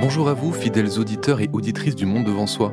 Bonjour 0.00 0.30
à 0.30 0.32
vous, 0.32 0.50
fidèles 0.50 0.98
auditeurs 0.98 1.42
et 1.42 1.50
auditrices 1.52 1.94
du 1.94 2.06
Monde 2.06 2.24
devant 2.24 2.46
soi. 2.46 2.72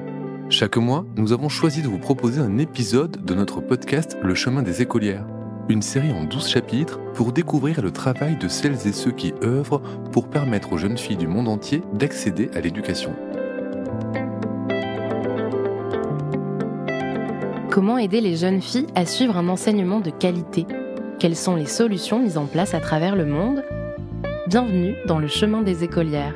Chaque 0.49 0.77
mois, 0.77 1.05
nous 1.17 1.33
avons 1.33 1.49
choisi 1.49 1.81
de 1.81 1.89
vous 1.89 1.97
proposer 1.97 2.39
un 2.39 2.57
épisode 2.57 3.25
de 3.25 3.33
notre 3.33 3.59
podcast 3.59 4.17
Le 4.21 4.33
chemin 4.33 4.61
des 4.61 4.81
écolières. 4.81 5.25
Une 5.67 5.81
série 5.81 6.13
en 6.13 6.23
12 6.23 6.47
chapitres 6.47 7.01
pour 7.15 7.33
découvrir 7.33 7.81
le 7.81 7.91
travail 7.91 8.37
de 8.37 8.47
celles 8.47 8.87
et 8.87 8.93
ceux 8.93 9.11
qui 9.11 9.33
œuvrent 9.43 9.81
pour 10.13 10.29
permettre 10.29 10.71
aux 10.71 10.77
jeunes 10.77 10.97
filles 10.97 11.17
du 11.17 11.27
monde 11.27 11.49
entier 11.49 11.81
d'accéder 11.91 12.49
à 12.53 12.61
l'éducation. 12.61 13.13
Comment 17.69 17.97
aider 17.97 18.21
les 18.21 18.37
jeunes 18.37 18.61
filles 18.61 18.87
à 18.95 19.05
suivre 19.05 19.35
un 19.35 19.49
enseignement 19.49 19.99
de 19.99 20.11
qualité? 20.11 20.65
Quelles 21.19 21.35
sont 21.35 21.57
les 21.57 21.65
solutions 21.65 22.21
mises 22.21 22.37
en 22.37 22.45
place 22.45 22.73
à 22.73 22.79
travers 22.79 23.17
le 23.17 23.25
monde? 23.25 23.65
Bienvenue 24.47 24.95
dans 25.05 25.19
Le 25.19 25.27
chemin 25.27 25.61
des 25.61 25.83
écolières, 25.83 26.33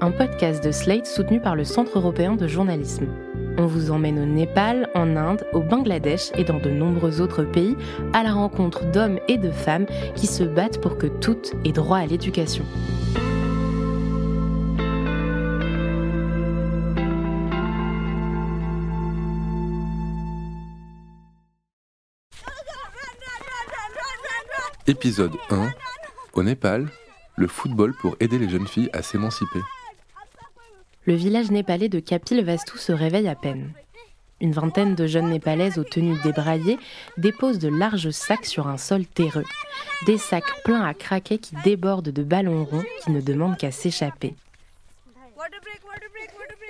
un 0.00 0.10
podcast 0.10 0.62
de 0.62 0.70
Slate 0.70 1.06
soutenu 1.06 1.40
par 1.40 1.56
le 1.56 1.64
Centre 1.64 1.98
européen 1.98 2.36
de 2.36 2.46
journalisme. 2.46 3.06
On 3.58 3.66
vous 3.66 3.90
emmène 3.90 4.18
au 4.18 4.26
Népal, 4.26 4.90
en 4.94 5.16
Inde, 5.16 5.46
au 5.52 5.60
Bangladesh 5.60 6.30
et 6.34 6.44
dans 6.44 6.58
de 6.58 6.70
nombreux 6.70 7.20
autres 7.20 7.44
pays 7.44 7.76
à 8.12 8.22
la 8.22 8.32
rencontre 8.32 8.84
d'hommes 8.90 9.18
et 9.28 9.38
de 9.38 9.50
femmes 9.50 9.86
qui 10.14 10.26
se 10.26 10.44
battent 10.44 10.80
pour 10.80 10.98
que 10.98 11.06
toutes 11.06 11.54
aient 11.64 11.72
droit 11.72 11.98
à 11.98 12.06
l'éducation. 12.06 12.64
Épisode 24.88 25.32
1 25.50 25.70
Au 26.34 26.42
Népal, 26.44 26.86
le 27.36 27.48
football 27.48 27.92
pour 28.00 28.14
aider 28.20 28.38
les 28.38 28.48
jeunes 28.48 28.68
filles 28.68 28.90
à 28.92 29.02
s'émanciper. 29.02 29.60
Le 31.06 31.14
village 31.14 31.52
népalais 31.52 31.88
de 31.88 32.00
Kapil 32.00 32.42
Vastu 32.44 32.78
se 32.78 32.90
réveille 32.90 33.28
à 33.28 33.36
peine. 33.36 33.70
Une 34.40 34.50
vingtaine 34.50 34.96
de 34.96 35.06
jeunes 35.06 35.30
népalaises 35.30 35.78
aux 35.78 35.84
tenues 35.84 36.20
débraillées 36.24 36.78
déposent 37.16 37.60
de 37.60 37.68
larges 37.68 38.10
sacs 38.10 38.44
sur 38.44 38.66
un 38.66 38.76
sol 38.76 39.06
terreux. 39.06 39.44
Des 40.06 40.18
sacs 40.18 40.62
pleins 40.64 40.84
à 40.84 40.94
craquer 40.94 41.38
qui 41.38 41.54
débordent 41.64 42.08
de 42.10 42.24
ballons 42.24 42.64
ronds 42.64 42.82
qui 43.04 43.12
ne 43.12 43.20
demandent 43.20 43.56
qu'à 43.56 43.70
s'échapper. 43.70 44.34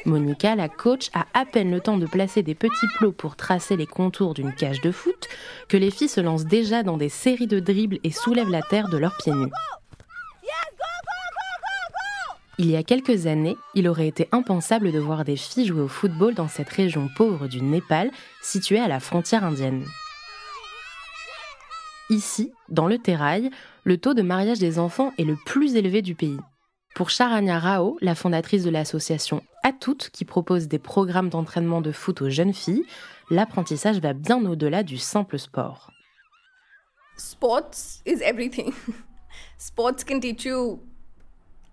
Monica, 0.05 0.55
la 0.55 0.69
coach, 0.69 1.09
a 1.14 1.27
à 1.33 1.47
peine 1.47 1.70
le 1.70 1.81
temps 1.81 1.97
de 1.97 2.07
placer 2.07 2.42
des 2.42 2.55
petits 2.55 2.87
plots 2.98 3.12
pour 3.12 3.37
tracer 3.37 3.77
les 3.77 3.87
contours 3.87 4.34
d'une 4.34 4.55
cage 4.55 4.83
de 4.83 4.92
foot 4.92 5.29
que 5.69 5.79
les 5.79 5.91
filles 5.91 6.09
se 6.09 6.20
lancent 6.20 6.45
déjà 6.45 6.83
dans 6.83 6.98
des 6.98 7.09
séries 7.09 7.47
de 7.47 7.59
dribbles 7.59 7.98
et 8.05 8.11
soulèvent 8.11 8.51
la 8.51 8.62
terre 8.62 8.89
de 8.89 8.98
leurs 8.98 9.17
pieds 9.17 9.33
nus. 9.33 9.51
Il 12.59 12.71
y 12.71 12.77
a 12.77 12.83
quelques 12.83 13.27
années, 13.27 13.59
il 13.75 13.87
aurait 13.87 14.09
été 14.09 14.29
impensable 14.33 14.91
de 14.91 14.99
voir 14.99 15.25
des 15.25 15.37
filles 15.37 15.67
jouer 15.67 15.83
au 15.83 15.89
football 15.89 16.33
dans 16.33 16.49
cette 16.49 16.71
région 16.71 17.11
pauvre 17.15 17.48
du 17.48 17.61
Népal, 17.61 18.11
située 18.43 18.81
à 18.81 18.89
la 18.89 18.98
frontière 18.98 19.45
indienne. 19.45 19.85
Ici, 22.09 22.53
dans 22.71 22.87
le 22.87 22.97
Terrail, 22.97 23.51
le 23.85 23.98
taux 23.98 24.15
de 24.15 24.23
mariage 24.23 24.59
des 24.59 24.79
enfants 24.79 25.13
est 25.19 25.25
le 25.25 25.37
plus 25.45 25.77
élevé 25.77 26.01
du 26.01 26.15
pays. 26.15 26.39
Pour 26.95 27.11
Charania 27.11 27.59
Rao, 27.59 27.98
la 28.01 28.15
fondatrice 28.15 28.65
de 28.65 28.70
l'association 28.70 29.43
À 29.63 29.73
toutes, 29.73 30.09
qui 30.09 30.25
propose 30.25 30.67
des 30.67 30.79
programmes 30.79 31.29
d'entraînement 31.29 31.83
de 31.83 31.93
foot 31.93 32.23
aux 32.23 32.31
jeunes 32.31 32.55
filles, 32.55 32.85
l'apprentissage 33.29 33.98
va 33.98 34.15
bien 34.15 34.43
au-delà 34.47 34.83
du 34.83 34.97
simple 34.97 35.39
sport. 35.39 35.91
Sports 37.19 38.01
is 38.07 38.23
everything. 38.23 38.73
Sports 39.59 40.05
can 40.07 40.20
teach 40.20 40.47
you 40.47 40.81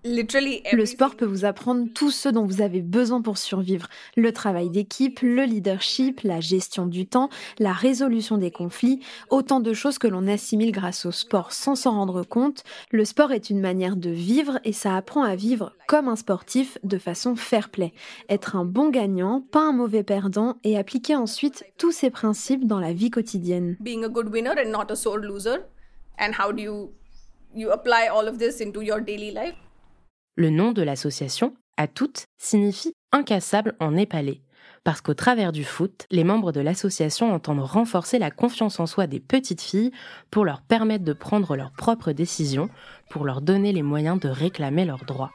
le 0.06 0.86
sport 0.86 1.16
peut 1.16 1.26
vous 1.26 1.46
apprendre 1.46 1.88
tout 1.94 2.12
ce 2.12 2.28
dont 2.28 2.46
vous 2.46 2.62
avez 2.62 2.82
besoin 2.82 3.22
pour 3.22 3.38
survivre. 3.38 3.88
Le 4.18 4.34
travail 4.34 4.70
d'équipe, 4.70 5.20
le 5.22 5.44
leadership, 5.44 6.22
la 6.24 6.42
gestion 6.42 6.86
du 6.86 7.08
temps, 7.08 7.30
la 7.58 7.72
résolution 7.72 8.38
des 8.38 8.52
conflits, 8.52 9.00
autant 9.30 9.62
de 9.62 9.74
choses 9.74 9.98
que 9.98 10.08
l'on 10.08 10.28
assimile 10.28 10.72
grâce 10.72 11.06
au 11.06 11.12
sport 11.12 11.54
sans 11.54 11.76
s'en 11.76 11.92
rendre 11.92 12.24
compte. 12.24 12.64
Le 12.92 13.06
sport 13.06 13.32
est 13.32 13.50
une 13.50 13.62
manière 13.62 13.96
de 13.96 14.10
vivre 14.10 14.60
et 14.66 14.74
ça 14.74 14.96
apprend 14.96 15.24
à 15.24 15.36
vivre 15.36 15.74
comme 15.88 16.08
un 16.08 16.18
sportif 16.18 16.78
de 16.84 16.98
façon 16.98 17.36
fair-play. 17.36 17.94
Être 18.30 18.56
un 18.56 18.66
bon 18.66 18.90
gagnant, 18.90 19.42
pas 19.52 19.62
un 19.62 19.74
mauvais 19.74 20.04
perdant 20.04 20.58
et 20.64 20.78
appliquer 20.78 21.16
ensuite 21.16 21.64
tous 21.78 21.92
ces 21.92 22.10
principes 22.10 22.68
dans 22.68 22.80
la 22.80 22.94
vie 22.94 23.10
quotidienne. 23.10 23.78
Being 23.80 24.04
a 24.04 24.10
good 24.10 24.30
winner 24.30 24.56
and 24.58 24.70
not 24.70 24.92
a 24.92 24.96
sore 24.96 25.20
loser. 25.20 25.60
And 26.20 26.34
how 26.38 26.52
do 26.52 26.62
you 26.62 26.92
you 27.56 27.72
apply 27.72 28.08
all 28.12 28.28
of 28.28 28.38
this 28.38 28.60
into 28.60 28.82
your 28.82 29.00
daily 29.00 29.32
life? 29.32 29.56
Le 30.36 30.50
nom 30.50 30.72
de 30.72 30.82
l'association, 30.82 31.54
à 31.78 31.88
toutes, 31.88 32.26
signifie 32.40 32.94
incassable 33.12 33.76
en 33.80 33.92
népalais, 33.92 34.42
parce 34.84 35.00
qu'au 35.00 35.14
travers 35.14 35.52
du 35.52 35.64
foot, 35.64 36.08
les 36.10 36.24
membres 36.24 36.52
de 36.52 36.60
l'association 36.60 37.32
entendent 37.32 37.60
renforcer 37.60 38.18
la 38.18 38.32
confiance 38.32 38.80
en 38.80 38.88
soi 38.88 39.06
des 39.06 39.20
petites 39.20 39.62
filles 39.62 39.92
pour 40.32 40.44
leur 40.44 40.64
permettre 40.64 41.06
de 41.06 41.14
prendre 41.14 41.56
leurs 41.56 41.72
propres 41.72 42.14
décisions, 42.14 42.70
pour 43.12 43.26
leur 43.26 43.42
donner 43.42 43.74
les 43.74 43.84
moyens 43.84 44.20
de 44.20 44.28
réclamer 44.28 44.86
leurs 44.86 45.06
droits. 45.06 45.34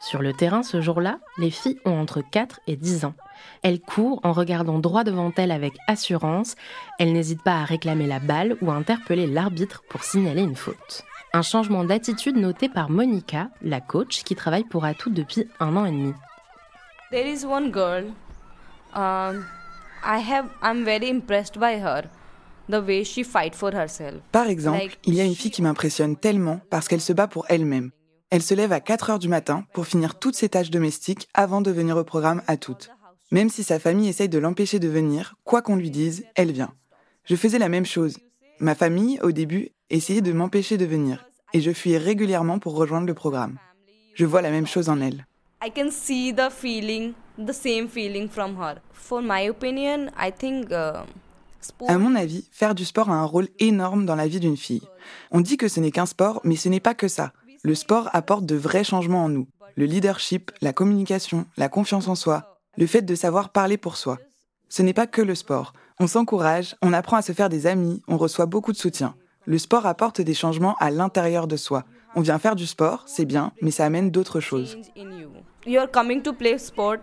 Sur 0.00 0.20
le 0.20 0.32
terrain 0.32 0.64
ce 0.64 0.80
jour-là, 0.80 1.20
les 1.38 1.52
filles 1.52 1.78
ont 1.84 2.00
entre 2.00 2.22
4 2.28 2.58
et 2.66 2.74
10 2.74 3.04
ans. 3.04 3.14
Elles 3.62 3.80
courent 3.80 4.18
en 4.24 4.32
regardant 4.32 4.80
droit 4.80 5.04
devant 5.04 5.30
elles 5.36 5.52
avec 5.52 5.74
assurance, 5.86 6.56
elles 6.98 7.12
n'hésitent 7.12 7.44
pas 7.44 7.60
à 7.60 7.64
réclamer 7.64 8.08
la 8.08 8.18
balle 8.18 8.56
ou 8.62 8.72
à 8.72 8.74
interpeller 8.74 9.28
l'arbitre 9.28 9.84
pour 9.88 10.02
signaler 10.02 10.42
une 10.42 10.56
faute. 10.56 11.04
Un 11.34 11.40
changement 11.40 11.82
d'attitude 11.82 12.36
noté 12.36 12.68
par 12.68 12.90
Monica, 12.90 13.48
la 13.62 13.80
coach 13.80 14.22
qui 14.22 14.34
travaille 14.34 14.64
pour 14.64 14.84
Atout 14.84 15.08
depuis 15.08 15.48
un 15.60 15.76
an 15.76 15.86
et 15.86 15.90
demi. 15.90 16.12
There 17.10 17.26
is 17.26 17.46
one 17.46 17.72
girl. 17.72 18.04
Um, 18.94 19.46
I 20.04 20.20
have, 20.20 20.50
I'm 20.62 20.84
very 20.84 21.08
impressed 21.08 21.58
by 21.58 21.80
her. 21.80 22.02
The 22.68 22.86
way 22.86 23.02
she 23.02 23.24
fight 23.24 23.54
for 23.54 23.74
herself. 23.74 24.20
Par 24.30 24.46
exemple, 24.48 24.98
il 25.06 25.14
y 25.14 25.22
a 25.22 25.24
une 25.24 25.34
fille 25.34 25.50
qui 25.50 25.62
m'impressionne 25.62 26.16
tellement 26.16 26.60
parce 26.68 26.86
qu'elle 26.86 27.00
se 27.00 27.14
bat 27.14 27.28
pour 27.28 27.46
elle-même. 27.48 27.92
Elle 28.28 28.42
se 28.42 28.52
lève 28.52 28.72
à 28.72 28.80
4 28.80 29.10
heures 29.10 29.18
du 29.18 29.28
matin 29.28 29.64
pour 29.72 29.86
finir 29.86 30.18
toutes 30.18 30.36
ses 30.36 30.50
tâches 30.50 30.70
domestiques 30.70 31.28
avant 31.32 31.62
de 31.62 31.70
venir 31.70 31.96
au 31.96 32.04
programme 32.04 32.42
à 32.46 32.58
toutes. 32.58 32.90
Même 33.30 33.48
si 33.48 33.62
sa 33.62 33.78
famille 33.78 34.08
essaye 34.08 34.28
de 34.28 34.38
l'empêcher 34.38 34.78
de 34.78 34.88
venir, 34.88 35.34
quoi 35.44 35.62
qu'on 35.62 35.76
lui 35.76 35.90
dise, 35.90 36.26
elle 36.34 36.52
vient. 36.52 36.74
Je 37.24 37.36
faisais 37.36 37.58
la 37.58 37.70
même 37.70 37.86
chose. 37.86 38.18
Ma 38.58 38.74
famille, 38.74 39.18
au 39.22 39.32
début, 39.32 39.70
essayait 39.92 40.22
de 40.22 40.32
m'empêcher 40.32 40.78
de 40.78 40.84
venir, 40.84 41.24
et 41.52 41.60
je 41.60 41.70
fuyais 41.70 41.98
régulièrement 41.98 42.58
pour 42.58 42.74
rejoindre 42.74 43.06
le 43.06 43.14
programme. 43.14 43.58
Je 44.14 44.26
vois 44.26 44.42
la 44.42 44.50
même 44.50 44.66
chose 44.66 44.88
en 44.88 45.00
elle. 45.00 45.26
I 45.64 45.70
can 45.70 45.90
see 45.90 46.34
the 46.34 46.50
feeling, 46.50 47.12
the 47.38 47.52
same 47.52 47.88
feeling 47.88 48.28
from 48.28 48.56
her. 48.56 48.80
For 48.92 49.22
my 49.22 49.48
opinion, 49.48 50.08
I 50.18 50.32
think 50.32 50.70
uh, 50.70 51.04
à 51.86 51.98
mon 51.98 52.14
avis, 52.14 52.48
faire 52.50 52.74
du 52.74 52.84
sport 52.84 53.10
a 53.10 53.14
un 53.14 53.24
rôle 53.24 53.48
énorme 53.60 54.04
dans 54.04 54.16
la 54.16 54.26
vie 54.26 54.40
d'une 54.40 54.56
fille. 54.56 54.82
On 55.30 55.40
dit 55.40 55.56
que 55.56 55.68
ce 55.68 55.78
n'est 55.78 55.90
qu'un 55.90 56.06
sport, 56.06 56.40
mais 56.42 56.56
ce 56.56 56.68
n'est 56.68 56.80
pas 56.80 56.94
que 56.94 57.08
ça. 57.08 57.32
Le 57.62 57.74
sport 57.74 58.10
apporte 58.12 58.46
de 58.46 58.56
vrais 58.56 58.84
changements 58.84 59.24
en 59.24 59.28
nous. 59.28 59.46
Le 59.76 59.84
leadership, 59.84 60.50
la 60.60 60.72
communication, 60.72 61.46
la 61.56 61.68
confiance 61.68 62.08
en 62.08 62.14
soi, 62.14 62.58
le 62.76 62.86
fait 62.86 63.02
de 63.02 63.14
savoir 63.14 63.50
parler 63.50 63.76
pour 63.76 63.96
soi. 63.96 64.18
Ce 64.68 64.82
n'est 64.82 64.92
pas 64.92 65.06
que 65.06 65.22
le 65.22 65.34
sport. 65.34 65.72
On 66.00 66.06
s'encourage, 66.06 66.74
on 66.82 66.92
apprend 66.92 67.18
à 67.18 67.22
se 67.22 67.32
faire 67.32 67.48
des 67.48 67.66
amis, 67.66 68.02
on 68.08 68.16
reçoit 68.16 68.46
beaucoup 68.46 68.72
de 68.72 68.76
soutien. 68.76 69.14
Le 69.46 69.58
sport 69.58 69.86
apporte 69.86 70.20
des 70.20 70.34
changements 70.34 70.76
à 70.78 70.90
l'intérieur 70.90 71.46
de 71.46 71.56
soi. 71.56 71.84
On 72.14 72.20
vient 72.20 72.38
faire 72.38 72.56
du 72.56 72.66
sport, 72.66 73.04
c'est 73.06 73.24
bien, 73.24 73.52
mais 73.62 73.70
ça 73.70 73.84
amène 73.84 74.10
d'autres 74.10 74.40
choses. 74.40 74.76
You 75.66 75.80
are 75.80 75.90
coming 75.90 76.22
to 76.22 76.32
play 76.32 76.58
sport. 76.58 76.98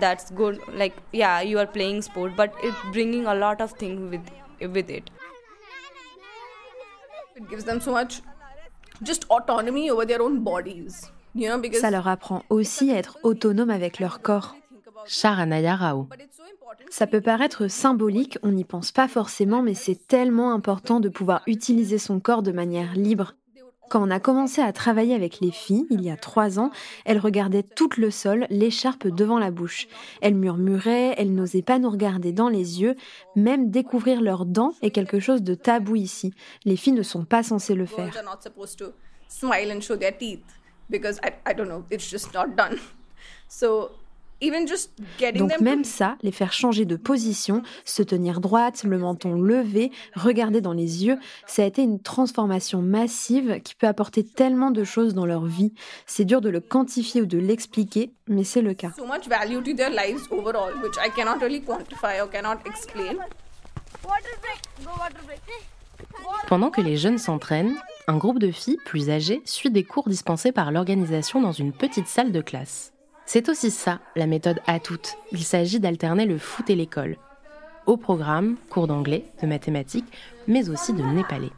That's 0.00 0.32
good. 0.32 0.58
Like 0.74 0.94
yeah, 1.12 1.42
you 1.42 1.58
are 1.58 1.70
playing 1.70 2.02
sport, 2.02 2.32
but 2.36 2.50
it's 2.62 2.76
bringing 2.92 3.26
a 3.26 3.34
lot 3.34 3.62
of 3.62 3.72
things 3.78 3.98
with 4.10 4.20
with 4.60 4.90
it. 4.90 5.04
It 7.36 7.48
gives 7.48 7.64
them 7.64 7.80
so 7.80 7.92
much 7.92 8.20
just 9.02 9.24
autonomy 9.30 9.90
over 9.90 10.06
their 10.06 10.20
own 10.20 10.42
bodies. 10.42 11.10
You 11.34 11.48
know, 11.48 11.58
because 11.58 11.80
Ça 11.80 11.90
leur 11.90 12.08
apprend 12.08 12.42
aussi 12.50 12.90
à 12.90 12.96
être 12.96 13.18
autonomes 13.22 13.70
avec 13.70 13.98
leur 14.00 14.20
corps. 14.22 14.56
Charanaya 15.06 15.76
Rao. 15.76 16.08
Ça 16.90 17.06
peut 17.06 17.20
paraître 17.20 17.68
symbolique, 17.68 18.38
on 18.42 18.52
n'y 18.52 18.64
pense 18.64 18.92
pas 18.92 19.08
forcément, 19.08 19.62
mais 19.62 19.74
c'est 19.74 20.06
tellement 20.06 20.52
important 20.52 21.00
de 21.00 21.08
pouvoir 21.08 21.42
utiliser 21.46 21.98
son 21.98 22.20
corps 22.20 22.42
de 22.42 22.52
manière 22.52 22.94
libre. 22.94 23.34
Quand 23.88 24.02
on 24.04 24.10
a 24.10 24.18
commencé 24.18 24.60
à 24.60 24.72
travailler 24.72 25.14
avec 25.14 25.40
les 25.40 25.52
filles, 25.52 25.86
il 25.90 26.02
y 26.02 26.10
a 26.10 26.16
trois 26.16 26.58
ans, 26.58 26.70
elles 27.04 27.18
regardaient 27.18 27.62
tout 27.62 27.90
le 27.98 28.10
sol, 28.10 28.46
l'écharpe 28.50 29.06
devant 29.06 29.38
la 29.38 29.52
bouche. 29.52 29.86
Elles 30.20 30.34
murmuraient, 30.34 31.14
elles 31.16 31.32
n'osaient 31.32 31.62
pas 31.62 31.78
nous 31.78 31.90
regarder 31.90 32.32
dans 32.32 32.48
les 32.48 32.80
yeux, 32.80 32.96
même 33.36 33.70
découvrir 33.70 34.20
leurs 34.20 34.44
dents 34.44 34.72
est 34.82 34.90
quelque 34.90 35.20
chose 35.20 35.42
de 35.42 35.54
tabou 35.54 35.94
ici. 35.94 36.34
Les 36.64 36.76
filles 36.76 36.94
ne 36.94 37.02
sont 37.02 37.24
pas 37.24 37.44
censées 37.44 37.74
le 37.74 37.86
faire. 37.86 38.12
Donc 45.34 45.60
même 45.60 45.84
ça, 45.84 46.16
les 46.22 46.32
faire 46.32 46.52
changer 46.52 46.84
de 46.84 46.96
position, 46.96 47.62
se 47.84 48.02
tenir 48.02 48.40
droite, 48.40 48.84
le 48.84 48.98
menton 48.98 49.40
levé, 49.40 49.90
regarder 50.14 50.60
dans 50.60 50.74
les 50.74 51.06
yeux, 51.06 51.18
ça 51.46 51.62
a 51.62 51.66
été 51.66 51.82
une 51.82 52.00
transformation 52.00 52.82
massive 52.82 53.60
qui 53.62 53.74
peut 53.74 53.86
apporter 53.86 54.24
tellement 54.24 54.70
de 54.70 54.84
choses 54.84 55.14
dans 55.14 55.26
leur 55.26 55.46
vie. 55.46 55.72
C'est 56.06 56.24
dur 56.24 56.40
de 56.40 56.50
le 56.50 56.60
quantifier 56.60 57.22
ou 57.22 57.26
de 57.26 57.38
l'expliquer, 57.38 58.12
mais 58.28 58.44
c'est 58.44 58.62
le 58.62 58.74
cas. 58.74 58.92
Pendant 66.46 66.70
que 66.70 66.80
les 66.80 66.96
jeunes 66.96 67.18
s'entraînent, 67.18 67.74
un 68.06 68.18
groupe 68.18 68.38
de 68.38 68.50
filles 68.50 68.78
plus 68.84 69.10
âgées 69.10 69.40
suit 69.44 69.70
des 69.70 69.82
cours 69.82 70.08
dispensés 70.08 70.52
par 70.52 70.70
l'organisation 70.70 71.40
dans 71.40 71.52
une 71.52 71.72
petite 71.72 72.06
salle 72.06 72.32
de 72.32 72.40
classe. 72.40 72.92
C'est 73.26 73.48
aussi 73.48 73.72
ça, 73.72 73.98
la 74.14 74.28
méthode 74.28 74.60
à 74.68 74.78
toutes. 74.78 75.16
Il 75.32 75.42
s'agit 75.42 75.80
d'alterner 75.80 76.26
le 76.26 76.38
foot 76.38 76.70
et 76.70 76.76
l'école. 76.76 77.16
Au 77.84 77.96
programme, 77.96 78.56
cours 78.70 78.86
d'anglais, 78.86 79.24
de 79.42 79.48
mathématiques, 79.48 80.06
mais 80.46 80.70
aussi 80.70 80.92
de 80.92 81.02
népalais. 81.02 81.50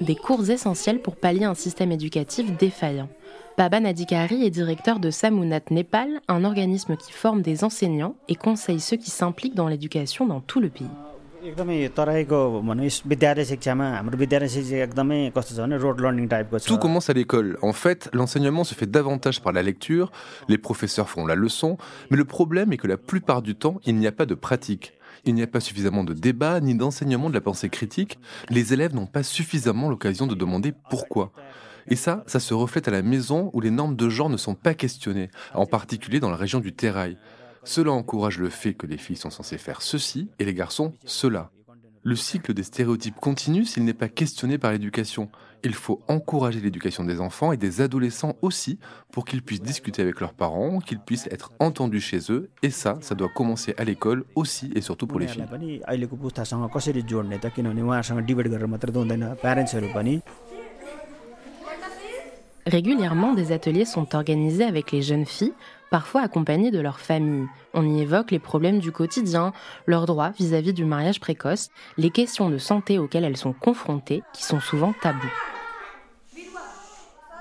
Des 0.00 0.14
cours 0.14 0.48
essentiels 0.48 1.02
pour 1.02 1.16
pallier 1.16 1.44
un 1.44 1.54
système 1.54 1.90
éducatif 1.90 2.56
défaillant. 2.56 3.08
Baba 3.56 3.80
Nadikari 3.80 4.44
est 4.44 4.50
directeur 4.50 5.00
de 5.00 5.10
Samunat 5.10 5.62
Népal, 5.70 6.20
un 6.28 6.44
organisme 6.44 6.96
qui 6.96 7.10
forme 7.10 7.42
des 7.42 7.64
enseignants 7.64 8.14
et 8.28 8.36
conseille 8.36 8.78
ceux 8.78 8.96
qui 8.96 9.10
s'impliquent 9.10 9.56
dans 9.56 9.66
l'éducation 9.66 10.26
dans 10.26 10.40
tout 10.40 10.60
le 10.60 10.68
pays. 10.68 10.86
Tout 16.66 16.78
commence 16.78 17.10
à 17.10 17.12
l'école. 17.12 17.58
En 17.62 17.72
fait, 17.72 18.08
l'enseignement 18.12 18.64
se 18.64 18.74
fait 18.74 18.90
davantage 18.90 19.40
par 19.40 19.52
la 19.52 19.62
lecture, 19.62 20.10
les 20.48 20.58
professeurs 20.58 21.08
font 21.08 21.26
la 21.26 21.36
leçon, 21.36 21.76
mais 22.10 22.16
le 22.16 22.24
problème 22.24 22.72
est 22.72 22.76
que 22.76 22.88
la 22.88 22.96
plupart 22.96 23.42
du 23.42 23.54
temps, 23.54 23.80
il 23.84 23.96
n'y 23.96 24.06
a 24.06 24.12
pas 24.12 24.26
de 24.26 24.34
pratique. 24.34 24.94
Il 25.24 25.34
n'y 25.34 25.42
a 25.42 25.46
pas 25.46 25.60
suffisamment 25.60 26.04
de 26.04 26.14
débat 26.14 26.60
ni 26.60 26.74
d'enseignement 26.74 27.28
de 27.28 27.34
la 27.34 27.40
pensée 27.40 27.68
critique. 27.68 28.18
Les 28.50 28.72
élèves 28.72 28.94
n'ont 28.94 29.06
pas 29.06 29.22
suffisamment 29.22 29.90
l'occasion 29.90 30.26
de 30.26 30.34
demander 30.34 30.72
pourquoi. 30.90 31.32
Et 31.90 31.96
ça, 31.96 32.22
ça 32.26 32.40
se 32.40 32.52
reflète 32.52 32.88
à 32.88 32.90
la 32.90 33.02
maison 33.02 33.50
où 33.54 33.60
les 33.60 33.70
normes 33.70 33.96
de 33.96 34.08
genre 34.08 34.28
ne 34.28 34.36
sont 34.36 34.54
pas 34.54 34.74
questionnées, 34.74 35.30
en 35.54 35.66
particulier 35.66 36.20
dans 36.20 36.30
la 36.30 36.36
région 36.36 36.60
du 36.60 36.72
Terrail. 36.72 37.16
Cela 37.68 37.92
encourage 37.92 38.38
le 38.38 38.48
fait 38.48 38.72
que 38.72 38.86
les 38.86 38.96
filles 38.96 39.18
sont 39.18 39.28
censées 39.28 39.58
faire 39.58 39.82
ceci 39.82 40.30
et 40.38 40.46
les 40.46 40.54
garçons 40.54 40.94
cela. 41.04 41.50
Le 42.02 42.16
cycle 42.16 42.54
des 42.54 42.62
stéréotypes 42.62 43.16
continue 43.16 43.66
s'il 43.66 43.84
n'est 43.84 43.92
pas 43.92 44.08
questionné 44.08 44.56
par 44.56 44.72
l'éducation. 44.72 45.28
Il 45.62 45.74
faut 45.74 46.00
encourager 46.08 46.60
l'éducation 46.60 47.04
des 47.04 47.20
enfants 47.20 47.52
et 47.52 47.58
des 47.58 47.82
adolescents 47.82 48.36
aussi 48.40 48.78
pour 49.12 49.26
qu'ils 49.26 49.42
puissent 49.42 49.60
discuter 49.60 50.00
avec 50.00 50.18
leurs 50.20 50.32
parents, 50.32 50.78
qu'ils 50.78 50.98
puissent 50.98 51.28
être 51.30 51.52
entendus 51.58 52.00
chez 52.00 52.32
eux. 52.32 52.48
Et 52.62 52.70
ça, 52.70 52.96
ça 53.02 53.14
doit 53.14 53.28
commencer 53.28 53.74
à 53.76 53.84
l'école 53.84 54.24
aussi 54.34 54.72
et 54.74 54.80
surtout 54.80 55.06
pour 55.06 55.20
les 55.20 55.26
filles. 55.26 55.44
Régulièrement, 62.66 63.34
des 63.34 63.52
ateliers 63.52 63.84
sont 63.84 64.14
organisés 64.14 64.64
avec 64.64 64.90
les 64.92 65.02
jeunes 65.02 65.26
filles 65.26 65.52
parfois 65.90 66.22
accompagnés 66.22 66.70
de 66.70 66.80
leur 66.80 67.00
famille. 67.00 67.46
On 67.74 67.86
y 67.86 68.00
évoque 68.00 68.30
les 68.30 68.38
problèmes 68.38 68.78
du 68.78 68.92
quotidien, 68.92 69.52
leurs 69.86 70.06
droits 70.06 70.30
vis-à-vis 70.30 70.72
du 70.72 70.84
mariage 70.84 71.20
précoce, 71.20 71.70
les 71.96 72.10
questions 72.10 72.50
de 72.50 72.58
santé 72.58 72.98
auxquelles 72.98 73.24
elles 73.24 73.36
sont 73.36 73.52
confrontées, 73.52 74.22
qui 74.32 74.44
sont 74.44 74.60
souvent 74.60 74.94
tabous. 75.00 75.32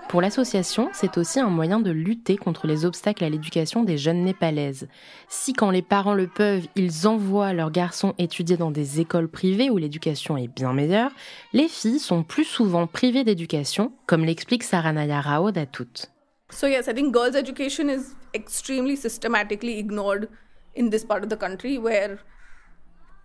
Pour 0.07 0.21
l'association, 0.21 0.89
c'est 0.93 1.17
aussi 1.17 1.41
un 1.41 1.49
moyen 1.49 1.81
de 1.81 1.91
lutter 1.91 2.37
contre 2.37 2.65
les 2.65 2.85
obstacles 2.85 3.25
à 3.25 3.29
l'éducation 3.29 3.83
des 3.83 3.97
jeunes 3.97 4.23
népalaises. 4.23 4.87
Si 5.27 5.51
quand 5.51 5.69
les 5.69 5.81
parents 5.81 6.13
le 6.13 6.27
peuvent, 6.27 6.65
ils 6.77 7.09
envoient 7.09 7.51
leurs 7.51 7.71
garçons 7.71 8.13
étudier 8.17 8.55
dans 8.55 8.71
des 8.71 9.01
écoles 9.01 9.27
privées 9.27 9.69
où 9.69 9.77
l'éducation 9.77 10.37
est 10.37 10.47
bien 10.47 10.71
meilleure, 10.71 11.11
les 11.51 11.67
filles 11.67 11.99
sont 11.99 12.23
plus 12.23 12.45
souvent 12.45 12.87
privées 12.87 13.25
d'éducation, 13.25 13.91
comme 14.05 14.23
l'explique 14.23 14.63
Saranaya 14.63 15.19
Rao 15.19 15.51
toutes. 15.73 16.09
So 16.49 16.65
yes, 16.65 16.87
I 16.87 16.93
think 16.93 17.13
girls' 17.13 17.35
education 17.35 17.89
is 17.89 18.15
extremely 18.33 18.95
systematically 18.95 19.79
ignored 19.79 20.29
in 20.75 20.89
this 20.89 21.03
part 21.03 21.23
of 21.23 21.29
the 21.29 21.37
country 21.37 21.77
where 21.77 22.19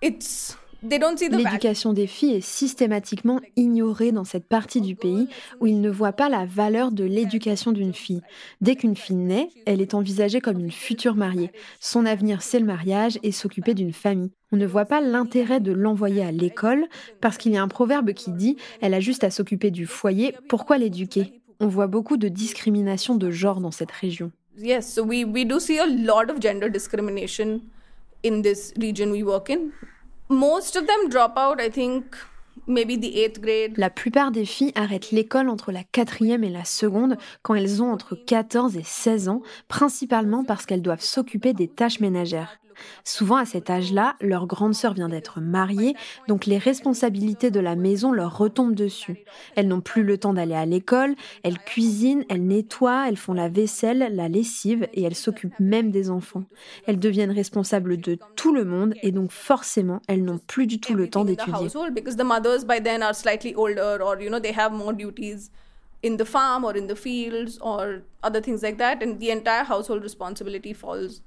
it's 0.00 0.56
L'éducation 0.82 1.92
des 1.92 2.08
filles 2.08 2.34
est 2.34 2.40
systématiquement 2.40 3.40
ignorée 3.54 4.10
dans 4.10 4.24
cette 4.24 4.48
partie 4.48 4.80
du 4.80 4.96
pays 4.96 5.28
où 5.60 5.69
ils 5.69 5.80
ne 5.80 5.90
voient 5.90 6.12
pas 6.12 6.28
la 6.28 6.44
valeur 6.44 6.90
de 6.90 7.04
l'éducation 7.04 7.70
d'une 7.70 7.94
fille. 7.94 8.20
Dès 8.60 8.74
qu'une 8.74 8.96
fille 8.96 9.14
naît, 9.14 9.48
elle 9.64 9.80
est 9.80 9.94
envisagée 9.94 10.40
comme 10.40 10.58
une 10.58 10.72
future 10.72 11.14
mariée. 11.14 11.52
Son 11.78 12.04
avenir, 12.04 12.42
c'est 12.42 12.58
le 12.58 12.66
mariage 12.66 13.19
et 13.22 13.30
s'occuper 13.30 13.74
d'une 13.74 13.92
famille. 13.92 14.32
On 14.50 14.56
ne 14.56 14.66
voit 14.66 14.84
pas 14.84 15.00
l'intérêt 15.00 15.60
de 15.60 15.72
l'envoyer 15.72 16.24
à 16.24 16.32
l'école 16.32 16.86
parce 17.20 17.38
qu'il 17.38 17.52
y 17.52 17.56
a 17.56 17.62
un 17.62 17.69
proverbe 17.69 18.12
qui 18.12 18.32
dit⁇ 18.32 18.54
elle 18.80 18.94
a 18.94 19.00
juste 19.00 19.22
à 19.22 19.30
s'occuper 19.30 19.70
du 19.70 19.86
foyer, 19.86 20.34
pourquoi 20.48 20.78
l'éduquer?⁇ 20.78 21.22
on 21.62 21.69
voit 21.69 21.87
beaucoup 21.87 22.17
de 22.17 22.29
discrimination 22.29 23.14
de 23.14 23.31
genre 23.31 23.61
dans 23.61 23.70
cette 23.70 23.93
région. 23.93 24.32
Yes, 24.59 24.93
so 24.93 25.03
we, 25.03 25.25
we 25.25 25.47
do 25.47 25.59
see 25.61 25.79
a 25.79 25.87
lot 25.87 26.31
of 26.31 26.41
gender 26.41 26.69
discrimination 26.69 27.61
in 28.23 28.43
this 28.43 28.75
region 28.79 29.11
we 29.11 29.23
work 29.23 29.49
in. 29.49 29.70
Most 30.29 30.76
of 30.76 30.87
them 30.87 31.09
drop 31.09 31.35
out, 31.37 31.61
I 31.61 31.70
think, 31.70 32.05
maybe 32.67 32.99
the 32.99 33.17
eighth 33.17 33.41
grade. 33.41 33.79
La 33.79 33.91
plupart 33.91 34.31
des 34.31 34.44
filles 34.44 34.73
arrêtent 34.75 35.11
l'école 35.12 35.49
entre 35.49 35.73
la 35.73 35.85
quatrième 35.85 36.44
et 36.44 36.50
la 36.50 36.64
seconde 36.64 37.17
quand 37.43 37.55
elles 37.55 37.82
ont 37.82 37.91
entre 37.91 38.15
14 38.15 38.76
et 38.76 38.82
16 38.82 39.29
ans, 39.29 39.43
principalement 39.69 40.44
parce 40.44 40.67
qu'elles 40.67 40.82
doivent 40.82 41.00
s'occuper 41.00 41.55
des 41.55 41.69
tâches 41.69 42.00
ménagères. 42.00 42.58
Souvent 43.04 43.36
à 43.36 43.44
cet 43.44 43.70
âge-là, 43.70 44.16
leur 44.20 44.46
grande 44.46 44.74
sœur 44.74 44.94
vient 44.94 45.08
d'être 45.08 45.40
mariée, 45.40 45.94
donc 46.28 46.46
les 46.46 46.58
responsabilités 46.58 47.50
de 47.50 47.60
la 47.60 47.76
maison 47.76 48.12
leur 48.12 48.36
retombent 48.36 48.74
dessus. 48.74 49.24
Elles 49.56 49.69
n'ont 49.69 49.80
plus 49.80 50.02
le 50.02 50.19
temps 50.19 50.32
d'aller 50.32 50.54
à 50.54 50.66
l'école, 50.66 51.14
elles 51.42 51.58
cuisinent, 51.58 52.24
elles 52.28 52.46
nettoient, 52.46 53.08
elles 53.08 53.16
font 53.16 53.34
la 53.34 53.48
vaisselle, 53.48 54.10
la 54.12 54.28
lessive 54.28 54.88
et 54.92 55.02
elles 55.02 55.14
s'occupent 55.14 55.58
même 55.60 55.90
des 55.90 56.10
enfants. 56.10 56.44
Elles 56.86 56.98
deviennent 56.98 57.30
responsables 57.32 57.96
de 57.98 58.19
tout 58.36 58.54
le 58.54 58.64
monde 58.64 58.94
et 59.02 59.12
donc 59.12 59.30
forcément, 59.30 60.00
elles 60.08 60.24
n'ont 60.24 60.38
plus 60.38 60.66
du 60.66 60.80
tout 60.80 60.94
le 60.94 61.08
temps 61.08 61.24
d'étudier. 61.24 61.69
in 66.02 66.16
the 66.16 66.24
farm 66.24 66.64
or 66.64 66.76
in 66.76 66.86
the 66.88 66.96
fields 66.96 67.58
or 67.60 68.02
other 68.22 68.40
things 68.40 68.62
like 68.62 68.78
that 68.78 69.02
and 69.02 69.20
the 69.20 69.30
entire 69.30 69.64
household 69.64 70.02
responsibility 70.02 70.72
falls 70.72 71.20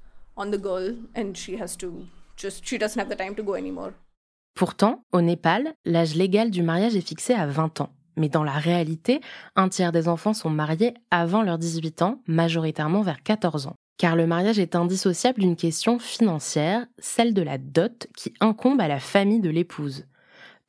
Pourtant, 4.54 5.04
au 5.12 5.22
Népal, 5.22 5.74
l'âge 5.86 6.16
légal 6.16 6.52
du 6.52 6.62
mariage 6.64 6.96
est 6.96 7.08
fixé 7.08 7.34
à 7.34 7.46
20 7.46 7.82
ans. 7.82 7.90
Mais 8.18 8.30
dans 8.30 8.44
la 8.44 8.54
réalité, 8.54 9.20
un 9.56 9.70
tiers 9.70 9.92
des 9.92 10.08
enfants 10.08 10.34
sont 10.34 10.50
mariés 10.50 10.94
avant 11.12 11.42
leurs 11.42 11.58
18 11.58 12.02
ans, 12.02 12.22
majoritairement 12.28 13.02
vers 13.02 13.22
14 13.24 13.68
ans. 13.68 13.76
Car 13.98 14.16
le 14.16 14.28
mariage 14.28 14.60
est 14.60 14.76
indissociable 14.76 15.40
d'une 15.40 15.56
question 15.56 16.00
financière, 16.00 16.86
celle 17.00 17.34
de 17.34 17.42
la 17.42 17.58
dot 17.58 18.08
qui 18.16 18.34
incombe 18.40 18.82
à 18.82 18.88
la 18.88 19.00
famille 19.00 19.40
de 19.42 19.50
l'épouse. 19.50 20.06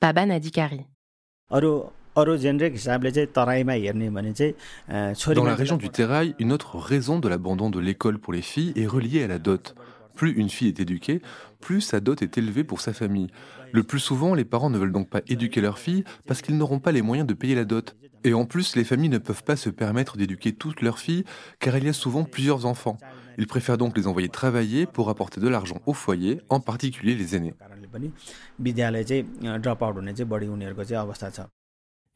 Paba 0.00 0.26
Nadikari. 0.26 0.86
Dans 5.34 5.44
la 5.44 5.54
région 5.54 5.76
du 5.76 5.90
Terrail, 5.90 6.34
une 6.38 6.52
autre 6.52 6.78
raison 6.78 7.18
de 7.18 7.28
l'abandon 7.28 7.68
de 7.68 7.78
l'école 7.78 8.18
pour 8.18 8.32
les 8.32 8.42
filles 8.42 8.72
est 8.74 8.86
reliée 8.86 9.22
à 9.22 9.26
la 9.26 9.38
dot. 9.38 9.74
Plus 10.14 10.32
une 10.32 10.48
fille 10.48 10.68
est 10.68 10.80
éduquée, 10.80 11.20
plus 11.60 11.82
sa 11.82 12.00
dot 12.00 12.22
est 12.22 12.38
élevée 12.38 12.64
pour 12.64 12.80
sa 12.80 12.94
famille. 12.94 13.26
Le 13.72 13.82
plus 13.82 13.98
souvent, 13.98 14.34
les 14.34 14.46
parents 14.46 14.70
ne 14.70 14.78
veulent 14.78 14.92
donc 14.92 15.10
pas 15.10 15.20
éduquer 15.28 15.60
leurs 15.60 15.78
filles 15.78 16.04
parce 16.26 16.40
qu'ils 16.40 16.56
n'auront 16.56 16.78
pas 16.78 16.90
les 16.90 17.02
moyens 17.02 17.28
de 17.28 17.34
payer 17.34 17.54
la 17.54 17.66
dot. 17.66 17.94
Et 18.24 18.32
en 18.32 18.46
plus, 18.46 18.76
les 18.76 18.84
familles 18.84 19.10
ne 19.10 19.18
peuvent 19.18 19.44
pas 19.44 19.56
se 19.56 19.68
permettre 19.68 20.16
d'éduquer 20.16 20.52
toutes 20.52 20.80
leurs 20.80 20.98
filles 20.98 21.24
car 21.60 21.76
il 21.76 21.84
y 21.84 21.88
a 21.88 21.92
souvent 21.92 22.24
plusieurs 22.24 22.64
enfants. 22.64 22.96
Ils 23.36 23.46
préfèrent 23.46 23.76
donc 23.76 23.94
les 23.96 24.06
envoyer 24.06 24.30
travailler 24.30 24.86
pour 24.86 25.10
apporter 25.10 25.40
de 25.40 25.48
l'argent 25.48 25.82
au 25.84 25.92
foyer, 25.92 26.40
en 26.48 26.60
particulier 26.60 27.14
les 27.14 27.36
aînés. 27.36 27.54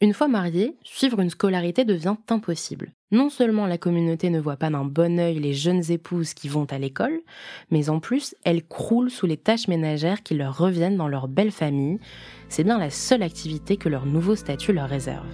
Une 0.03 0.15
fois 0.15 0.29
mariée, 0.29 0.77
suivre 0.83 1.21
une 1.21 1.29
scolarité 1.29 1.85
devient 1.85 2.17
impossible. 2.31 2.93
Non 3.11 3.29
seulement 3.29 3.67
la 3.67 3.77
communauté 3.77 4.31
ne 4.31 4.41
voit 4.41 4.57
pas 4.57 4.71
d'un 4.71 4.87
bon 4.87 5.19
œil 5.19 5.39
les 5.39 5.53
jeunes 5.53 5.91
épouses 5.91 6.33
qui 6.33 6.49
vont 6.49 6.65
à 6.71 6.79
l'école, 6.79 7.21
mais 7.71 7.91
en 7.91 8.01
plus, 8.01 8.35
elles 8.45 8.67
croulent 8.67 9.11
sous 9.11 9.27
les 9.27 9.37
tâches 9.37 9.69
ménagères 9.69 10.23
qui 10.23 10.35
leur 10.35 10.57
reviennent 10.57 10.97
dans 10.97 11.09
leur 11.09 11.29
belle 11.29 11.53
famille. 11.53 11.99
C'est 12.49 12.65
bien 12.65 12.79
la 12.79 12.89
seule 12.89 13.23
activité 13.23 13.77
que 13.77 13.91
leur 13.91 14.07
nouveau 14.07 14.37
statut 14.37 14.73
leur 14.73 14.89
réserve. 14.89 15.29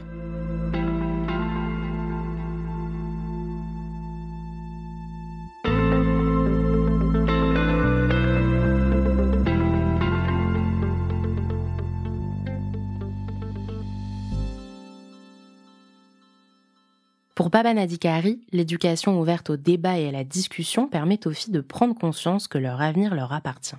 Pour 17.36 17.50
Baba 17.50 17.74
Nadikari, 17.74 18.40
l'éducation 18.50 19.20
ouverte 19.20 19.50
au 19.50 19.58
débat 19.58 19.98
et 19.98 20.08
à 20.08 20.10
la 20.10 20.24
discussion 20.24 20.88
permet 20.88 21.26
aux 21.26 21.32
filles 21.32 21.52
de 21.52 21.60
prendre 21.60 21.94
conscience 21.94 22.48
que 22.48 22.56
leur 22.56 22.80
avenir 22.80 23.14
leur 23.14 23.34
appartient. 23.34 23.76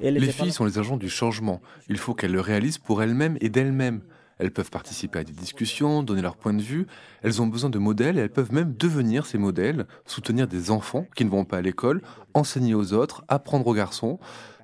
Les 0.00 0.32
filles 0.32 0.52
sont 0.52 0.66
les 0.66 0.78
agents 0.78 0.98
du 0.98 1.08
changement. 1.08 1.62
Il 1.88 1.96
faut 1.96 2.12
qu'elles 2.12 2.32
le 2.32 2.42
réalisent 2.42 2.76
pour 2.76 3.02
elles-mêmes 3.02 3.38
et 3.40 3.48
d'elles-mêmes. 3.48 4.02
Elles 4.38 4.50
peuvent 4.50 4.68
participer 4.68 5.20
à 5.20 5.24
des 5.24 5.32
discussions, 5.32 6.02
donner 6.02 6.20
leur 6.20 6.36
point 6.36 6.52
de 6.52 6.60
vue. 6.60 6.86
Elles 7.22 7.40
ont 7.40 7.46
besoin 7.46 7.70
de 7.70 7.78
modèles 7.78 8.18
et 8.18 8.20
elles 8.20 8.32
peuvent 8.32 8.52
même 8.52 8.74
devenir 8.74 9.24
ces 9.24 9.38
modèles, 9.38 9.86
soutenir 10.04 10.46
des 10.46 10.70
enfants 10.70 11.06
qui 11.16 11.24
ne 11.24 11.30
vont 11.30 11.46
pas 11.46 11.56
à 11.56 11.62
l'école, 11.62 12.02
enseigner 12.34 12.74
aux 12.74 12.92
autres, 12.92 13.24
apprendre 13.28 13.66
aux 13.66 13.74
garçons. 13.74 14.20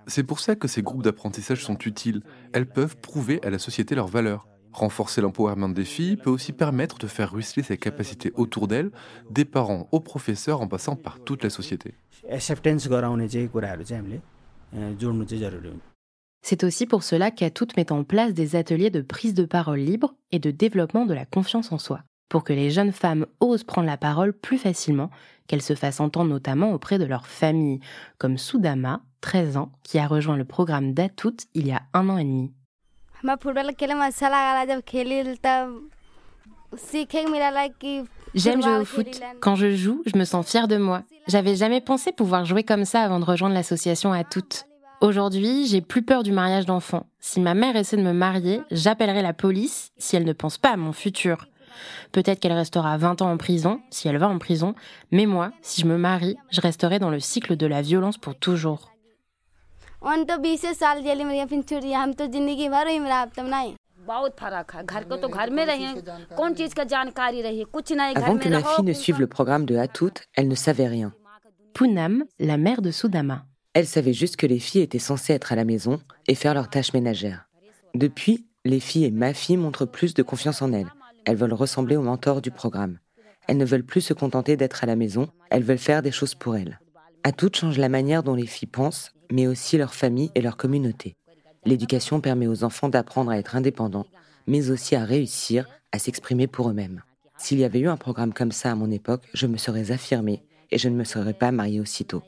C'est 0.08 0.24
pour 0.24 0.40
ça 0.40 0.56
que 0.56 0.68
ces 0.68 0.82
groupes 0.82 1.02
d'apprentissage 1.02 1.64
sont 1.64 1.78
utiles. 1.78 2.20
Elles 2.52 2.68
peuvent 2.68 2.98
prouver 2.98 3.40
à 3.46 3.48
la 3.48 3.58
société 3.58 3.94
leurs 3.94 4.08
valeurs. 4.08 4.46
Renforcer 4.72 5.20
l'empowerment 5.20 5.72
des 5.72 5.84
filles 5.84 6.16
peut 6.16 6.30
aussi 6.30 6.52
permettre 6.52 6.98
de 6.98 7.06
faire 7.06 7.32
ruisseler 7.32 7.62
ses 7.62 7.78
capacités 7.78 8.32
autour 8.34 8.68
d'elles, 8.68 8.90
des 9.30 9.44
parents 9.44 9.88
aux 9.92 10.00
professeurs 10.00 10.60
en 10.60 10.68
passant 10.68 10.96
par 10.96 11.20
toute 11.20 11.42
la 11.42 11.50
société. 11.50 11.94
C'est 16.42 16.64
aussi 16.64 16.86
pour 16.86 17.02
cela 17.02 17.30
qu'Atout 17.30 17.68
met 17.76 17.92
en 17.92 18.04
place 18.04 18.32
des 18.34 18.56
ateliers 18.56 18.90
de 18.90 19.02
prise 19.02 19.34
de 19.34 19.44
parole 19.44 19.80
libre 19.80 20.14
et 20.30 20.38
de 20.38 20.50
développement 20.50 21.06
de 21.06 21.14
la 21.14 21.24
confiance 21.24 21.72
en 21.72 21.78
soi, 21.78 22.00
pour 22.28 22.44
que 22.44 22.52
les 22.52 22.70
jeunes 22.70 22.92
femmes 22.92 23.26
osent 23.40 23.64
prendre 23.64 23.86
la 23.86 23.96
parole 23.96 24.32
plus 24.32 24.58
facilement, 24.58 25.10
qu'elles 25.46 25.62
se 25.62 25.74
fassent 25.74 26.00
entendre 26.00 26.30
notamment 26.30 26.72
auprès 26.72 26.98
de 26.98 27.04
leur 27.04 27.26
famille, 27.26 27.80
comme 28.18 28.38
Soudama, 28.38 29.02
13 29.20 29.56
ans, 29.56 29.72
qui 29.82 29.98
a 29.98 30.06
rejoint 30.06 30.36
le 30.36 30.44
programme 30.44 30.94
d'Atout 30.94 31.36
il 31.54 31.66
y 31.66 31.72
a 31.72 31.82
un 31.92 32.08
an 32.08 32.18
et 32.18 32.24
demi. 32.24 32.52
J'aime 38.34 38.62
jouer 38.62 38.78
au 38.78 38.84
foot. 38.84 39.20
Quand 39.40 39.56
je 39.56 39.74
joue, 39.74 40.02
je 40.06 40.18
me 40.18 40.24
sens 40.24 40.48
fière 40.48 40.68
de 40.68 40.76
moi. 40.76 41.02
J'avais 41.26 41.56
jamais 41.56 41.80
pensé 41.80 42.12
pouvoir 42.12 42.44
jouer 42.44 42.62
comme 42.62 42.84
ça 42.84 43.02
avant 43.02 43.20
de 43.20 43.24
rejoindre 43.24 43.54
l'association 43.54 44.12
à 44.12 44.24
toutes. 44.24 44.66
Aujourd'hui, 45.00 45.66
j'ai 45.66 45.80
plus 45.80 46.02
peur 46.02 46.22
du 46.22 46.32
mariage 46.32 46.66
d'enfants. 46.66 47.06
Si 47.20 47.40
ma 47.40 47.54
mère 47.54 47.76
essaie 47.76 47.96
de 47.96 48.02
me 48.02 48.12
marier, 48.12 48.60
j'appellerai 48.70 49.22
la 49.22 49.32
police 49.32 49.92
si 49.96 50.16
elle 50.16 50.24
ne 50.24 50.32
pense 50.32 50.58
pas 50.58 50.70
à 50.70 50.76
mon 50.76 50.92
futur. 50.92 51.46
Peut-être 52.12 52.40
qu'elle 52.40 52.52
restera 52.52 52.96
20 52.98 53.22
ans 53.22 53.30
en 53.30 53.36
prison, 53.36 53.80
si 53.90 54.08
elle 54.08 54.18
va 54.18 54.28
en 54.28 54.38
prison, 54.38 54.74
mais 55.12 55.26
moi, 55.26 55.52
si 55.62 55.80
je 55.80 55.86
me 55.86 55.96
marie, 55.96 56.36
je 56.50 56.60
resterai 56.60 56.98
dans 56.98 57.10
le 57.10 57.20
cycle 57.20 57.56
de 57.56 57.66
la 57.66 57.82
violence 57.82 58.18
pour 58.18 58.34
toujours. 58.34 58.90
Avant 68.16 68.38
que 68.38 68.48
ma 68.48 68.62
fille 68.62 68.84
ne 68.84 68.92
suive 68.92 69.20
le 69.20 69.26
programme 69.26 69.66
de 69.66 69.76
Hatout, 69.76 70.12
elle 70.36 70.46
ne 70.48 70.54
savait 70.54 70.86
rien. 70.86 71.12
Poonam, 71.74 72.24
la 72.38 72.56
mère 72.56 72.80
de 72.80 72.92
Soudama. 72.92 73.44
Elle 73.74 73.86
savait 73.86 74.12
juste 74.12 74.36
que 74.36 74.46
les 74.46 74.60
filles 74.60 74.82
étaient 74.82 74.98
censées 74.98 75.32
être 75.34 75.52
à 75.52 75.56
la 75.56 75.64
maison 75.64 76.00
et 76.28 76.34
faire 76.34 76.54
leurs 76.54 76.70
tâches 76.70 76.92
ménagères. 76.92 77.48
Depuis, 77.94 78.46
les 78.64 78.80
filles 78.80 79.06
et 79.06 79.10
ma 79.10 79.34
fille 79.34 79.56
montrent 79.56 79.84
plus 79.84 80.14
de 80.14 80.22
confiance 80.22 80.62
en 80.62 80.72
elles. 80.72 80.92
Elles 81.24 81.36
veulent 81.36 81.52
ressembler 81.52 81.96
aux 81.96 82.02
mentors 82.02 82.40
du 82.40 82.50
programme. 82.50 82.98
Elles 83.48 83.56
ne 83.56 83.64
veulent 83.64 83.84
plus 83.84 84.00
se 84.00 84.14
contenter 84.14 84.56
d'être 84.56 84.84
à 84.84 84.86
la 84.86 84.96
maison, 84.96 85.28
elles 85.50 85.64
veulent 85.64 85.78
faire 85.78 86.02
des 86.02 86.12
choses 86.12 86.34
pour 86.34 86.56
elles. 86.56 86.78
Hatout 87.24 87.50
change 87.52 87.78
la 87.78 87.88
manière 87.88 88.22
dont 88.22 88.34
les 88.34 88.46
filles 88.46 88.68
pensent, 88.68 89.12
mais 89.30 89.46
aussi 89.46 89.76
leur 89.76 89.94
famille 89.94 90.30
et 90.34 90.40
leur 90.40 90.56
communauté. 90.56 91.16
L'éducation 91.64 92.20
permet 92.20 92.46
aux 92.46 92.64
enfants 92.64 92.88
d'apprendre 92.88 93.30
à 93.30 93.38
être 93.38 93.56
indépendants, 93.56 94.06
mais 94.46 94.70
aussi 94.70 94.94
à 94.94 95.04
réussir 95.04 95.68
à 95.92 95.98
s'exprimer 95.98 96.46
pour 96.46 96.70
eux-mêmes. 96.70 97.02
S'il 97.36 97.58
y 97.58 97.64
avait 97.64 97.80
eu 97.80 97.88
un 97.88 97.96
programme 97.96 98.32
comme 98.32 98.52
ça 98.52 98.70
à 98.70 98.74
mon 98.74 98.90
époque, 98.90 99.28
je 99.34 99.46
me 99.46 99.56
serais 99.56 99.90
affirmée 99.90 100.42
et 100.70 100.78
je 100.78 100.88
ne 100.88 100.96
me 100.96 101.04
serais 101.04 101.34
pas 101.34 101.52
mariée 101.52 101.80
aussitôt. 101.80 102.22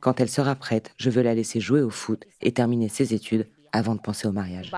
Quand 0.00 0.20
elle 0.20 0.30
sera 0.30 0.54
prête, 0.54 0.92
je 0.96 1.10
veux 1.10 1.22
la 1.22 1.34
laisser 1.34 1.60
jouer 1.60 1.82
au 1.82 1.90
foot 1.90 2.24
et 2.40 2.52
terminer 2.52 2.88
ses 2.88 3.14
études 3.14 3.46
avant 3.72 3.94
de 3.94 4.00
penser 4.00 4.26
au 4.26 4.32
mariage. 4.32 4.72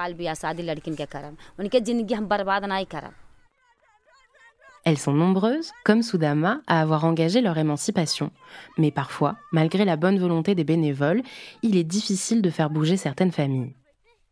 Elles 4.85 4.99
sont 4.99 5.13
nombreuses, 5.13 5.71
comme 5.85 6.03
Soudama, 6.03 6.61
à 6.67 6.81
avoir 6.81 7.05
engagé 7.05 7.41
leur 7.41 7.57
émancipation. 7.57 8.31
Mais 8.79 8.91
parfois, 8.91 9.37
malgré 9.53 9.85
la 9.85 9.97
bonne 9.97 10.19
volonté 10.19 10.55
des 10.55 10.65
bénévoles, 10.65 11.23
il 11.63 11.77
est 11.77 11.85
difficile 11.85 12.43
de 12.43 12.51
faire 12.51 12.71
bouger 12.71 12.97
certaines 12.97 13.31
familles. 13.31 13.75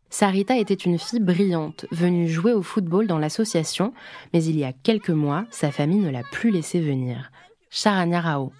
Sarita 0.09 0.57
était 0.57 0.73
une 0.73 0.99
fille 0.99 1.21
brillante, 1.21 1.85
venue 1.91 2.27
jouer 2.27 2.51
au 2.51 2.61
football 2.61 3.07
dans 3.07 3.17
l'association, 3.17 3.93
mais 4.33 4.43
il 4.43 4.59
y 4.59 4.65
a 4.65 4.73
quelques 4.73 5.09
mois, 5.09 5.45
sa 5.51 5.71
famille 5.71 5.99
ne 5.99 6.09
l'a 6.09 6.23
plus 6.33 6.51
laissée 6.51 6.81
venir. 6.81 7.31
Charanya 7.69 8.19
Rao. 8.19 8.51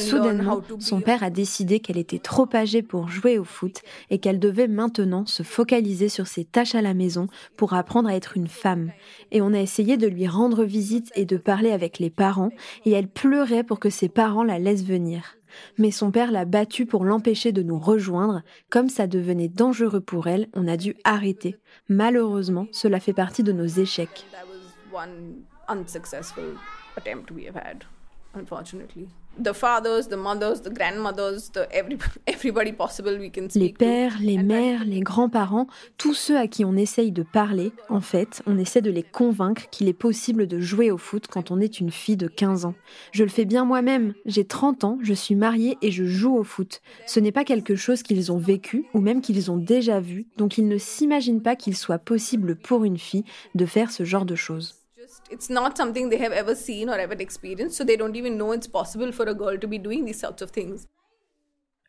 Soudainement, 0.00 0.60
son 0.78 1.00
père 1.00 1.22
a 1.22 1.30
décidé 1.30 1.80
qu'elle 1.80 1.96
était 1.96 2.18
trop 2.18 2.48
âgée 2.54 2.82
pour 2.82 3.08
jouer 3.08 3.38
au 3.38 3.44
foot 3.44 3.80
et 4.10 4.18
qu'elle 4.18 4.38
devait 4.38 4.68
maintenant 4.68 5.24
se 5.24 5.42
focaliser 5.42 6.10
sur 6.10 6.26
ses 6.26 6.44
tâches 6.44 6.74
à 6.74 6.82
la 6.82 6.92
maison 6.92 7.28
pour 7.56 7.72
apprendre 7.72 8.08
à 8.08 8.14
être 8.14 8.36
une 8.36 8.48
femme. 8.48 8.92
Et 9.30 9.40
on 9.40 9.54
a 9.54 9.60
essayé 9.60 9.96
de 9.96 10.06
lui 10.06 10.26
rendre 10.26 10.64
visite 10.64 11.10
et 11.14 11.24
de 11.24 11.38
parler 11.38 11.70
avec 11.70 11.98
les 11.98 12.10
parents 12.10 12.50
et 12.84 12.90
elle 12.90 13.08
pleurait 13.08 13.64
pour 13.64 13.80
que 13.80 13.88
ses 13.90 14.08
parents 14.10 14.44
la 14.44 14.58
laissent 14.58 14.84
venir. 14.84 15.36
Mais 15.78 15.90
son 15.90 16.10
père 16.10 16.30
l'a 16.30 16.44
battue 16.44 16.86
pour 16.86 17.04
l'empêcher 17.04 17.52
de 17.52 17.62
nous 17.62 17.78
rejoindre. 17.78 18.42
Comme 18.68 18.88
ça 18.88 19.06
devenait 19.06 19.48
dangereux 19.48 20.00
pour 20.00 20.26
elle, 20.26 20.48
on 20.54 20.68
a 20.68 20.76
dû 20.76 20.96
arrêter. 21.04 21.56
Malheureusement, 21.88 22.66
cela 22.72 23.00
fait 23.00 23.12
partie 23.12 23.42
de 23.42 23.52
nos 23.52 23.66
échecs. 23.66 24.26
Les 33.54 33.72
pères, 33.72 34.18
les 34.20 34.38
mères, 34.42 34.84
les 34.84 35.00
grands-parents, 35.00 35.66
tous 35.96 36.14
ceux 36.14 36.36
à 36.36 36.46
qui 36.46 36.64
on 36.64 36.76
essaye 36.76 37.10
de 37.10 37.22
parler, 37.22 37.72
en 37.88 38.00
fait, 38.00 38.42
on 38.46 38.58
essaie 38.58 38.82
de 38.82 38.90
les 38.90 39.02
convaincre 39.02 39.68
qu'il 39.70 39.88
est 39.88 39.94
possible 39.94 40.46
de 40.46 40.60
jouer 40.60 40.90
au 40.90 40.98
foot 40.98 41.26
quand 41.28 41.50
on 41.50 41.60
est 41.60 41.80
une 41.80 41.90
fille 41.90 42.16
de 42.16 42.28
15 42.28 42.66
ans. 42.66 42.74
Je 43.12 43.22
le 43.22 43.30
fais 43.30 43.44
bien 43.44 43.64
moi-même. 43.64 44.14
J'ai 44.26 44.44
30 44.44 44.84
ans, 44.84 44.98
je 45.02 45.14
suis 45.14 45.36
mariée 45.36 45.78
et 45.80 45.90
je 45.90 46.04
joue 46.04 46.36
au 46.36 46.44
foot. 46.44 46.82
Ce 47.06 47.20
n'est 47.20 47.32
pas 47.32 47.44
quelque 47.44 47.76
chose 47.76 48.02
qu'ils 48.02 48.30
ont 48.32 48.38
vécu 48.38 48.84
ou 48.94 49.00
même 49.00 49.22
qu'ils 49.22 49.50
ont 49.50 49.56
déjà 49.56 50.00
vu, 50.00 50.26
donc 50.36 50.58
ils 50.58 50.68
ne 50.68 50.78
s'imaginent 50.78 51.42
pas 51.42 51.56
qu'il 51.56 51.76
soit 51.76 51.98
possible 51.98 52.56
pour 52.56 52.84
une 52.84 52.98
fille 52.98 53.24
de 53.54 53.64
faire 53.66 53.90
ce 53.90 54.04
genre 54.04 54.26
de 54.26 54.34
choses. 54.34 54.79
It's 55.30 55.48
not 55.48 55.76
something 55.76 56.10
they 56.10 56.18
have 56.18 56.32
ever 56.32 56.56
seen 56.56 56.88
or 56.88 56.98
ever 56.98 57.14
experienced, 57.14 57.76
so 57.76 57.84
they 57.84 57.96
don't 57.96 58.16
even 58.16 58.36
know 58.36 58.52
it's 58.52 58.66
possible 58.66 59.12
for 59.12 59.28
a 59.28 59.34
girl 59.34 59.56
to 59.58 59.68
be 59.68 59.78
doing 59.78 60.04
these 60.04 60.18
sorts 60.18 60.42
of 60.42 60.50
things. 60.50 60.88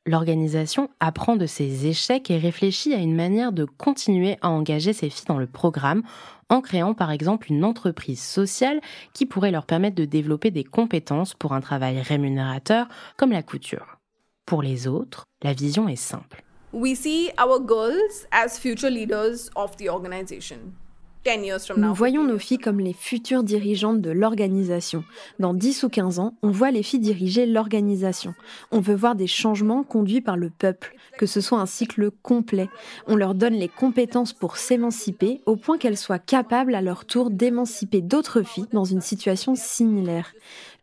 L'organisation 0.05 0.89
apprend 1.00 1.36
de 1.36 1.45
ses 1.45 1.86
échecs 1.86 2.31
et 2.31 2.38
réfléchit 2.38 2.93
à 2.93 2.98
une 2.98 3.15
manière 3.15 3.51
de 3.51 3.65
continuer 3.65 4.38
à 4.41 4.50
engager 4.50 4.93
ses 4.93 5.10
filles 5.10 5.27
dans 5.27 5.38
le 5.38 5.45
programme 5.45 6.01
en 6.50 6.62
créant 6.62 6.95
par 6.95 7.12
exemple 7.12 7.51
une 7.51 7.63
entreprise 7.63 8.21
sociale 8.21 8.81
qui 9.13 9.27
pourrait 9.27 9.51
leur 9.51 9.65
permettre 9.65 9.95
de 9.95 10.05
développer 10.05 10.50
des 10.50 10.63
compétences 10.63 11.36
pour 11.36 11.53
un 11.53 11.62
travail 11.62 12.01
rémunérateur 12.01 12.88
comme 13.15 13.31
la 13.31 13.43
couture. 13.43 14.00
Pour 14.45 14.63
les 14.63 14.88
autres, 14.88 15.25
la 15.43 15.53
vision 15.53 15.88
est 15.88 15.95
simple. 15.95 16.43
We 16.74 16.95
see 16.95 17.31
our 17.39 17.60
girls 17.60 18.27
as 18.31 18.60
future 18.60 18.89
leaders 18.89 19.50
of 19.55 19.77
the 19.77 19.88
organization. 19.88 20.74
Nous 21.78 21.94
voyons 21.94 22.24
nos 22.24 22.40
filles 22.40 22.58
comme 22.58 22.80
les 22.80 22.94
futures 22.94 23.44
dirigeantes 23.44 24.01
de 24.01 24.10
l'organisation. 24.10 25.04
Dans 25.40 25.54
10 25.54 25.84
ou 25.84 25.90
15 25.90 26.20
ans, 26.20 26.34
on 26.42 26.50
voit 26.50 26.72
les 26.72 26.82
filles 26.82 27.00
diriger 27.00 27.46
l'organisation. 27.46 28.34
On 28.72 28.80
veut 28.80 28.96
voir 28.96 29.16
des 29.16 29.28
changements 29.28 29.84
conduits 29.84 30.22
par 30.22 30.36
le 30.36 30.50
peuple, 30.50 30.96
que 31.20 31.28
ce 31.28 31.40
soit 31.40 31.60
un 31.60 31.68
cycle 31.68 32.10
complet. 32.24 32.70
On 33.06 33.16
leur 33.16 33.36
donne 33.36 33.54
les 33.54 33.68
compétences 33.68 34.34
pour 34.34 34.58
s'émanciper 34.58 35.42
au 35.46 35.56
point 35.56 35.78
qu'elles 35.78 35.98
soient 35.98 36.18
capables 36.18 36.74
à 36.74 36.82
leur 36.82 37.06
tour 37.06 37.30
d'émanciper 37.30 38.01
d'autres 38.01 38.42
filles 38.42 38.68
dans 38.72 38.86
une 38.86 39.01
situation 39.01 39.54
similaire. 39.54 40.34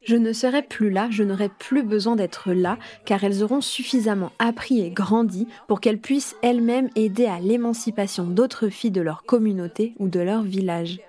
Je 0.02 0.16
ne 0.16 0.32
serai 0.32 0.62
plus 0.62 0.90
là, 0.90 1.08
je 1.10 1.22
n'aurai 1.22 1.48
plus 1.48 1.82
besoin 1.82 2.16
d'être 2.16 2.52
là, 2.52 2.78
car 3.04 3.24
elles 3.24 3.42
auront 3.42 3.60
suffisamment 3.60 4.32
appris 4.38 4.80
et 4.80 4.90
grandi 4.90 5.48
pour 5.66 5.80
qu'elles 5.80 5.98
puissent 5.98 6.36
elles-mêmes 6.42 6.88
aider 6.94 7.26
à 7.26 7.40
l'émancipation 7.40 8.24
d'autres 8.24 8.68
filles 8.68 8.90
de 8.90 9.00
leur 9.00 9.24
communauté 9.24 9.94
ou 9.98 10.08
de 10.08 10.20
leur 10.20 10.42
village. 10.42 11.00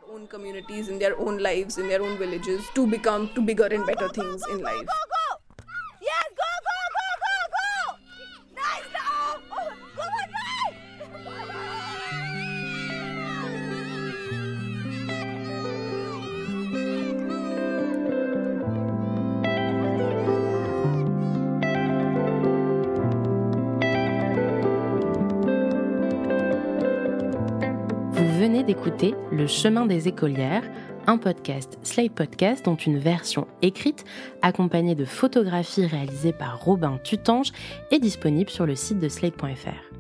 D'écouter 28.70 29.16
Le 29.32 29.48
chemin 29.48 29.88
des 29.88 30.08
écolières, 30.08 30.62
un 31.08 31.18
podcast 31.18 31.80
Slate 31.82 32.12
Podcast 32.12 32.66
dont 32.66 32.76
une 32.76 33.00
version 33.00 33.48
écrite 33.64 34.06
accompagnée 34.44 34.94
de 34.94 35.06
photographies 35.06 35.88
réalisées 35.88 36.34
par 36.34 36.64
Robin 36.64 37.00
Tutange 37.04 37.52
est 37.90 37.98
disponible 37.98 38.52
sur 38.52 38.68
le 38.68 38.76
site 38.76 39.00
de 39.00 39.10
slate.fr. 39.10 39.96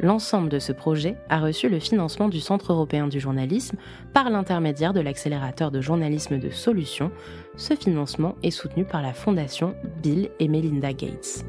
L'ensemble 0.00 0.48
de 0.48 0.60
ce 0.60 0.70
projet 0.70 1.16
a 1.28 1.40
reçu 1.40 1.68
le 1.68 1.80
financement 1.80 2.28
du 2.28 2.38
Centre 2.38 2.72
européen 2.72 3.08
du 3.08 3.18
journalisme 3.18 3.78
par 4.12 4.30
l'intermédiaire 4.30 4.92
de 4.92 5.00
l'accélérateur 5.00 5.72
de 5.72 5.80
journalisme 5.80 6.38
de 6.38 6.50
solutions. 6.50 7.10
Ce 7.56 7.74
financement 7.74 8.36
est 8.44 8.52
soutenu 8.52 8.84
par 8.84 9.02
la 9.02 9.12
fondation 9.12 9.74
Bill 10.04 10.30
et 10.38 10.46
Melinda 10.46 10.92
Gates. 10.92 11.44